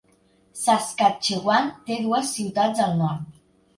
[0.61, 3.29] Saskatchewan té dues ciutats al nord.